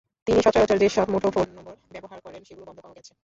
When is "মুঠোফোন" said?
1.09-1.47